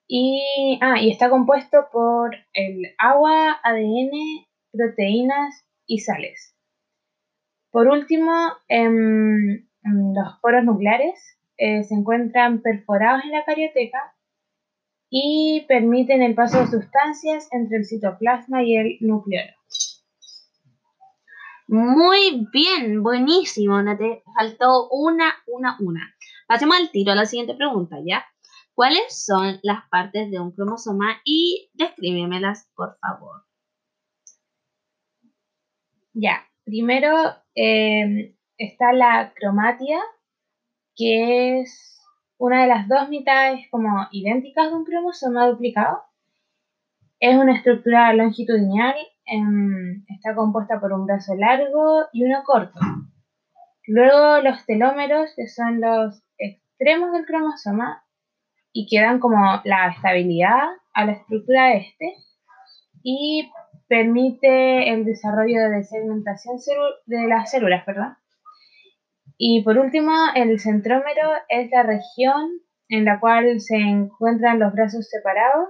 Y, 0.08 0.78
ah, 0.82 1.00
y 1.00 1.10
está 1.10 1.28
compuesto 1.30 1.88
por 1.92 2.36
el 2.52 2.94
agua, 2.98 3.58
ADN, 3.62 4.10
proteínas 4.72 5.64
y 5.86 5.98
sales. 5.98 6.54
Por 7.70 7.88
último, 7.88 8.32
en, 8.68 9.68
los 9.82 10.40
poros 10.40 10.64
nucleares 10.64 11.38
eh, 11.58 11.82
se 11.84 11.94
encuentran 11.94 12.62
perforados 12.62 13.24
en 13.24 13.32
la 13.32 13.44
carioteca 13.44 14.14
y 15.10 15.64
permiten 15.68 16.22
el 16.22 16.34
paso 16.34 16.60
de 16.60 16.66
sustancias 16.66 17.48
entre 17.52 17.78
el 17.78 17.84
citoplasma 17.84 18.62
y 18.62 18.76
el 18.76 18.96
nucleolo. 19.00 19.52
Muy 21.68 22.46
bien, 22.52 23.02
buenísimo. 23.02 23.82
No 23.82 23.96
te 23.96 24.22
faltó 24.36 24.88
una, 24.88 25.34
una, 25.46 25.76
una. 25.80 26.14
Pasemos 26.46 26.76
al 26.76 26.90
tiro 26.90 27.12
a 27.12 27.16
la 27.16 27.26
siguiente 27.26 27.54
pregunta, 27.54 27.96
¿ya? 28.04 28.24
¿Cuáles 28.76 29.24
son 29.24 29.58
las 29.62 29.88
partes 29.88 30.30
de 30.30 30.38
un 30.38 30.52
cromosoma 30.52 31.22
y 31.24 31.70
descríbemelas, 31.72 32.70
por 32.76 32.98
favor? 32.98 33.46
Ya, 36.12 36.46
primero 36.62 37.08
em, 37.54 38.36
está 38.58 38.92
la 38.92 39.32
cromatia, 39.34 39.98
que 40.94 41.60
es 41.60 42.02
una 42.36 42.64
de 42.64 42.68
las 42.68 42.86
dos 42.86 43.08
mitades 43.08 43.66
como 43.70 44.08
idénticas 44.12 44.68
de 44.68 44.76
un 44.76 44.84
cromosoma 44.84 45.46
duplicado. 45.46 46.02
Es 47.18 47.34
una 47.34 47.56
estructura 47.56 48.12
longitudinal, 48.12 48.94
em, 49.24 50.04
está 50.06 50.34
compuesta 50.34 50.78
por 50.78 50.92
un 50.92 51.06
brazo 51.06 51.34
largo 51.34 52.08
y 52.12 52.24
uno 52.24 52.42
corto. 52.44 52.78
Luego 53.86 54.42
los 54.42 54.66
telómeros, 54.66 55.30
que 55.34 55.48
son 55.48 55.80
los 55.80 56.22
extremos 56.36 57.12
del 57.12 57.24
cromosoma, 57.24 58.02
y 58.76 58.86
que 58.86 59.00
dan 59.00 59.20
como 59.20 59.38
la 59.64 59.88
estabilidad 59.88 60.68
a 60.92 61.06
la 61.06 61.12
estructura 61.12 61.72
este 61.72 62.14
y 63.02 63.50
permite 63.88 64.92
el 64.92 65.06
desarrollo 65.06 65.70
de 65.70 65.82
segmentación 65.82 66.58
de 67.06 67.26
las 67.26 67.50
células, 67.50 67.86
¿verdad? 67.86 68.18
Y 69.38 69.62
por 69.62 69.78
último, 69.78 70.12
el 70.34 70.60
centrómero 70.60 71.30
es 71.48 71.70
la 71.70 71.84
región 71.84 72.50
en 72.90 73.06
la 73.06 73.18
cual 73.18 73.60
se 73.60 73.76
encuentran 73.76 74.58
los 74.58 74.74
brazos 74.74 75.08
separados 75.08 75.68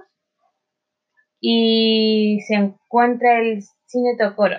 y 1.39 2.41
se 2.45 2.55
encuentra 2.55 3.39
el 3.39 3.63
cinetocoro, 3.89 4.57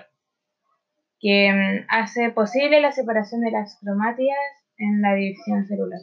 que 1.21 1.53
mm, 1.53 1.87
hace 1.91 2.31
posible 2.31 2.81
la 2.81 2.93
separación 2.93 3.43
de 3.43 3.51
las 3.51 3.79
cromátidas 3.79 4.39
en 4.79 5.03
la 5.03 5.15
división 5.15 5.67
celular. 5.67 6.01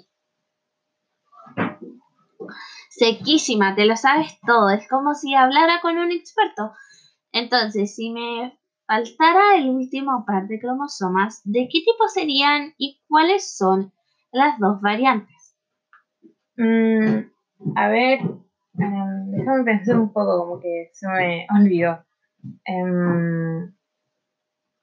Sequísima, 2.90 3.76
te 3.76 3.86
lo 3.86 3.96
sabes 3.96 4.40
todo. 4.46 4.70
Es 4.70 4.88
como 4.88 5.14
si 5.14 5.34
hablara 5.34 5.82
con 5.82 5.98
un 5.98 6.12
experto. 6.12 6.72
Entonces, 7.32 7.96
si 7.96 8.12
me 8.12 8.58
faltara 8.88 9.58
el 9.58 9.70
último 9.70 10.24
par 10.26 10.48
de 10.48 10.60
cromosomas, 10.60 11.42
¿de 11.44 11.68
qué 11.72 11.80
tipo 11.80 12.08
serían 12.08 12.74
y 12.78 13.02
cuáles 13.08 13.56
son 13.58 13.92
las 14.32 14.58
dos 14.60 14.80
variantes? 14.82 15.56
Mm, 16.58 17.30
a 17.76 17.88
ver, 17.90 18.20
em, 18.80 19.32
déjame 19.32 19.64
pensar 19.64 20.00
un 20.00 20.14
poco, 20.14 20.46
como 20.46 20.60
que 20.60 20.90
se 20.94 21.08
me 21.08 21.48
olvidó. 21.54 22.06
Em, 22.66 23.74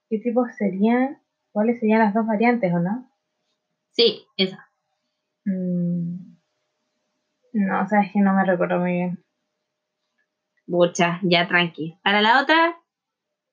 ¿Qué 0.09 0.19
tipo 0.19 0.45
serían? 0.57 1.19
¿Cuáles 1.51 1.79
serían 1.79 1.99
las 1.99 2.13
dos 2.13 2.27
variantes 2.27 2.71
o 2.73 2.79
no? 2.79 3.09
Sí, 3.91 4.25
esa. 4.37 4.69
Mm, 5.45 6.32
no, 7.53 7.87
sabes 7.87 8.11
que 8.11 8.19
no 8.19 8.33
me 8.33 8.45
recuerdo 8.45 8.79
muy 8.79 8.91
bien. 8.91 9.23
Mucha, 10.65 11.19
ya 11.23 11.47
tranqui. 11.47 11.99
Para 12.03 12.21
la 12.21 12.41
otra, 12.41 12.79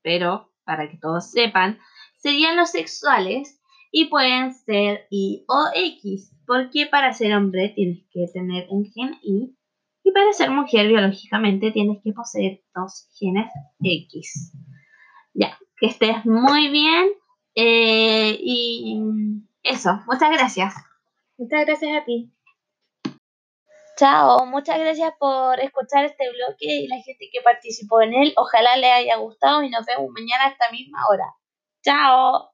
pero 0.03 0.53
para 0.65 0.89
que 0.89 0.97
todos 0.97 1.31
sepan, 1.31 1.79
serían 2.17 2.57
los 2.57 2.71
sexuales 2.71 3.61
y 3.91 4.07
pueden 4.07 4.55
ser 4.55 5.07
Y 5.11 5.45
o 5.49 5.69
X, 5.75 6.33
porque 6.47 6.87
para 6.87 7.13
ser 7.13 7.35
hombre 7.35 7.71
tienes 7.71 8.05
que 8.13 8.27
tener 8.33 8.67
un 8.71 8.85
gen 8.85 9.17
Y 9.23 9.57
y 10.03 10.09
Y 10.09 10.13
para 10.13 10.33
ser 10.33 10.51
mujer 10.51 10.89
biológicamente 10.89 11.73
tienes 11.73 11.99
que 12.03 12.13
poseer 12.13 12.63
dos 12.75 13.09
genes 13.19 13.51
X. 13.83 14.53
Ya, 15.35 15.59
que 15.79 15.87
estés 15.87 16.25
muy 16.25 16.69
bien. 16.69 17.09
eh, 17.55 18.39
y 18.41 19.01
eso, 19.63 20.01
muchas 20.07 20.31
gracias. 20.31 20.75
Muchas 21.37 21.67
gracias 21.67 22.01
a 22.01 22.05
ti. 22.05 22.33
Chao, 24.01 24.47
muchas 24.47 24.79
gracias 24.79 25.13
por 25.19 25.61
escuchar 25.61 26.07
este 26.07 26.31
bloque 26.31 26.65
y 26.65 26.89
la 26.89 26.97
gente 27.03 27.29
que 27.31 27.43
participó 27.43 28.01
en 28.01 28.15
él. 28.15 28.33
Ojalá 28.35 28.79
les 28.79 28.91
haya 28.91 29.17
gustado 29.17 29.63
y 29.63 29.69
nos 29.69 29.85
vemos 29.85 30.09
mañana 30.11 30.45
a 30.45 30.49
esta 30.49 30.71
misma 30.71 31.01
hora. 31.11 31.27
Chao. 31.85 32.51